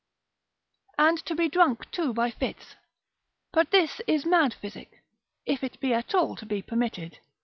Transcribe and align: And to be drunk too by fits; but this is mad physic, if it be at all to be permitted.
And 0.97 1.23
to 1.27 1.35
be 1.35 1.47
drunk 1.47 1.91
too 1.91 2.11
by 2.11 2.31
fits; 2.31 2.75
but 3.53 3.69
this 3.69 4.01
is 4.07 4.25
mad 4.25 4.51
physic, 4.51 5.03
if 5.45 5.63
it 5.63 5.79
be 5.79 5.93
at 5.93 6.15
all 6.15 6.35
to 6.37 6.45
be 6.47 6.63
permitted. 6.63 7.19